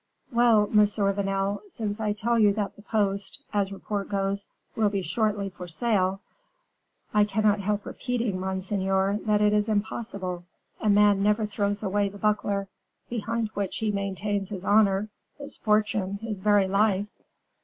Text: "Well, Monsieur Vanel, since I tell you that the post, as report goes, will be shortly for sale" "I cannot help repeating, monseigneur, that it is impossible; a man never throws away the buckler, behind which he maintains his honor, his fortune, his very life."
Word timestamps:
"Well, 0.31 0.65
Monsieur 0.65 1.13
Vanel, 1.13 1.61
since 1.67 1.99
I 1.99 2.11
tell 2.11 2.39
you 2.39 2.53
that 2.53 2.75
the 2.75 2.81
post, 2.81 3.39
as 3.53 3.71
report 3.71 4.09
goes, 4.09 4.47
will 4.75 4.89
be 4.89 5.03
shortly 5.03 5.49
for 5.49 5.67
sale" 5.67 6.21
"I 7.13 7.23
cannot 7.23 7.59
help 7.59 7.85
repeating, 7.85 8.39
monseigneur, 8.39 9.19
that 9.27 9.43
it 9.43 9.53
is 9.53 9.69
impossible; 9.69 10.43
a 10.79 10.89
man 10.89 11.21
never 11.21 11.45
throws 11.45 11.83
away 11.83 12.09
the 12.09 12.17
buckler, 12.17 12.67
behind 13.11 13.49
which 13.49 13.77
he 13.77 13.91
maintains 13.91 14.49
his 14.49 14.65
honor, 14.65 15.09
his 15.37 15.55
fortune, 15.55 16.15
his 16.23 16.39
very 16.39 16.67
life." 16.67 17.09